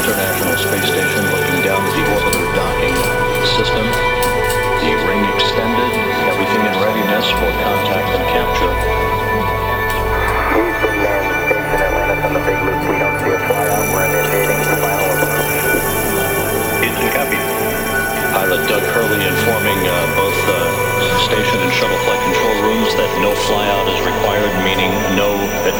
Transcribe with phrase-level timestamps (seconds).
[0.00, 1.84] International Space Station looking down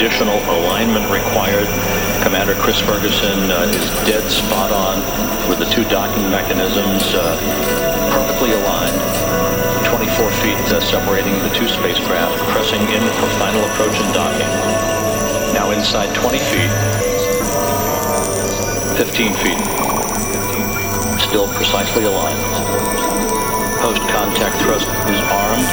[0.01, 1.69] additional alignment required.
[2.25, 4.97] Commander Chris Ferguson uh, is dead spot on
[5.47, 7.37] with the two docking mechanisms uh,
[8.09, 8.97] perfectly aligned.
[9.93, 14.49] 24 feet uh, separating the two spacecraft, pressing in for final approach and docking.
[15.53, 16.73] Now inside 20 feet,
[18.97, 19.61] 15 feet,
[21.21, 22.41] still precisely aligned.
[23.85, 25.69] Post-contact thrust is armed,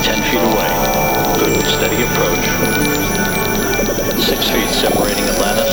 [0.00, 1.21] 10 feet away.
[1.38, 2.44] Good, steady approach.
[4.20, 5.72] Six feet separating Atlantis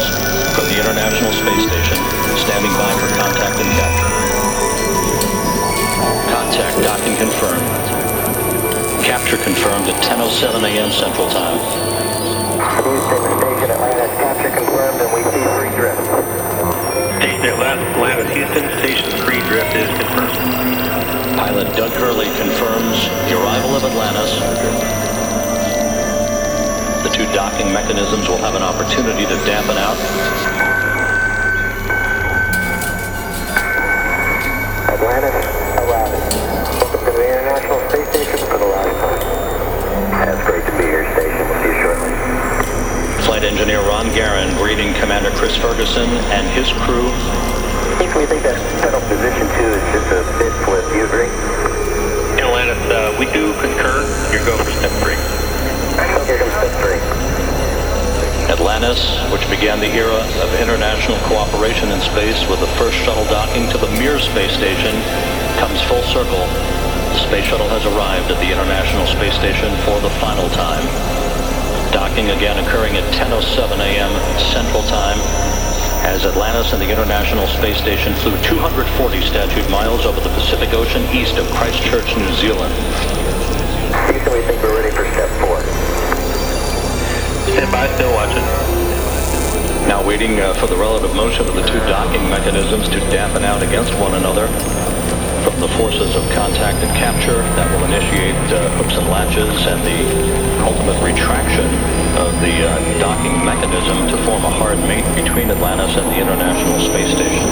[0.56, 2.00] from the International Space Station,
[2.40, 4.10] standing by for contact and capture.
[6.32, 7.68] Contact docking confirmed.
[9.04, 10.92] Capture confirmed at 10.07 a.m.
[10.92, 11.60] Central Time.
[12.60, 16.00] Houston, station Atlantis, capture confirmed, and we see free drift.
[17.20, 20.40] Station Atlantis, Atlantis, Houston, station three drift is confirmed.
[21.36, 24.79] Pilot Doug Hurley confirms the arrival of Atlantis.
[27.20, 30.00] Two docking mechanisms will have an opportunity to dampen out.
[34.88, 35.36] Atlantis,
[35.84, 36.24] arriving.
[36.80, 39.20] Welcome to the International Space Station for the last time.
[40.32, 41.44] That's great to be here, station.
[41.44, 42.16] We'll see you shortly.
[43.28, 47.12] Flight engineer Ron Garan greeting Commander Chris Ferguson and his crew.
[48.00, 50.79] Think we think that settled position two is just a bit flip.
[59.60, 63.92] Began the era of international cooperation in space with the first shuttle docking to the
[64.00, 64.96] Mir space station,
[65.60, 66.48] comes full circle.
[67.12, 70.88] The space shuttle has arrived at the International Space Station for the final time.
[71.92, 74.16] Docking again occurring at 10.07 a.m.
[74.56, 75.20] Central Time
[76.08, 78.80] as Atlantis and the International Space Station flew 240
[79.28, 82.72] statute miles over the Pacific Ocean east of Christchurch, New Zealand.
[84.08, 85.60] Houston, we think we're ready for step four.
[87.52, 88.19] Stand by, still watching.
[88.19, 88.19] Now
[90.10, 93.94] waiting uh, for the relative motion of the two docking mechanisms to dampen out against
[94.02, 94.50] one another
[95.46, 99.78] from the forces of contact and capture that will initiate uh, hooks and latches and
[99.86, 100.02] the
[100.66, 101.70] ultimate retraction
[102.18, 106.82] of the uh, docking mechanism to form a hard mate between Atlantis and the International
[106.90, 107.46] Space Station.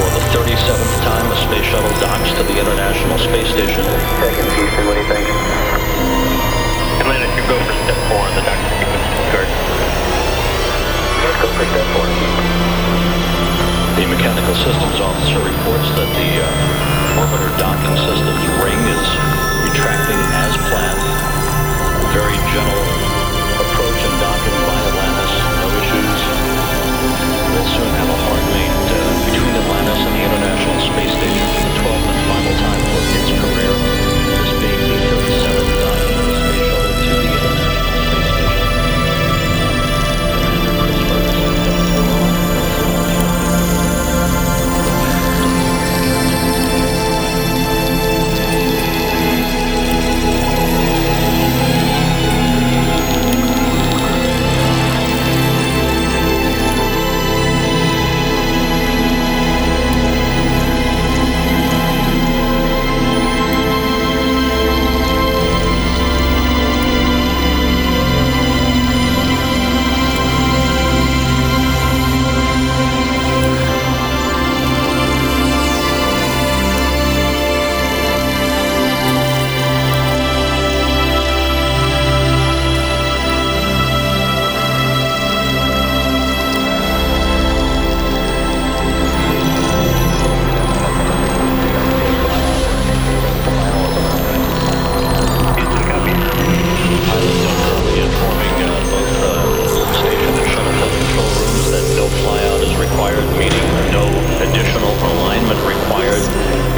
[0.00, 3.84] For the 37th time, a space shuttle docks to the International Space Station.
[16.40, 18.57] Uh, orbiter docking system's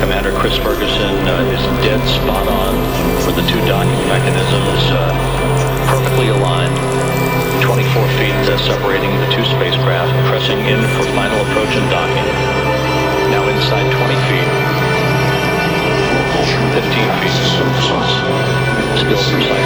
[0.01, 2.73] Commander Chris Ferguson uh, is dead spot on
[3.21, 5.13] for the two docking mechanisms, uh,
[5.93, 6.75] perfectly aligned.
[7.61, 12.29] 24 feet uh, separating the two spacecraft, pressing in for final approach and docking.
[13.29, 14.81] Now inside 20 feet.
[16.71, 16.87] 15
[17.21, 17.35] feet.
[19.05, 19.60] Still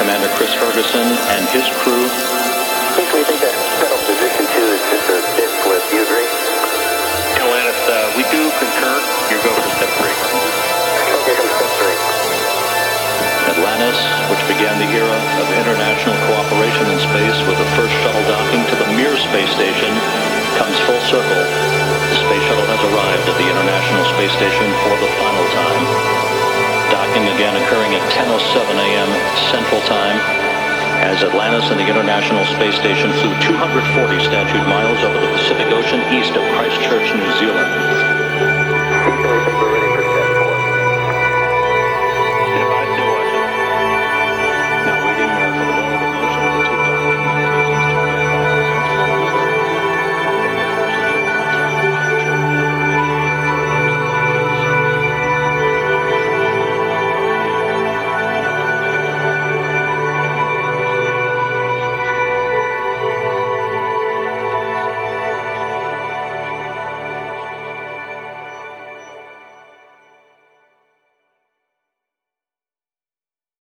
[0.00, 2.08] Commander Chris Ferguson and his crew
[2.96, 5.84] Think we think that settled position two is just a bit flip.
[5.92, 6.24] You agree?
[7.36, 8.96] Atlantis, uh, we do concur.
[9.28, 10.16] You go for step three.
[11.20, 11.98] Okay, from step three.
[13.52, 14.00] Atlantis,
[14.32, 18.76] which began the era of international cooperation in space with the first shuttle docking to
[18.80, 19.92] the Mir space station,
[20.56, 21.44] comes full circle.
[21.44, 26.29] The space shuttle has arrived at the International Space Station for the final time.
[27.00, 29.08] Docking again occurring at 10.07 a.m.
[29.48, 30.20] Central Time
[31.00, 36.04] as Atlantis and the International Space Station flew 240 statute miles over the Pacific Ocean
[36.12, 37.99] east of Christchurch, New Zealand.